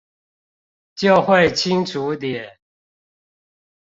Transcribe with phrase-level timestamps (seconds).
[0.95, 2.57] 就會清楚點